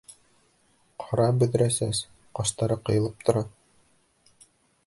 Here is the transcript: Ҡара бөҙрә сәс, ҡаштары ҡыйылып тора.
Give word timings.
Ҡара 1.03 1.27
бөҙрә 1.43 1.69
сәс, 1.77 2.01
ҡаштары 2.39 2.81
ҡыйылып 2.89 3.23
тора. 3.29 3.45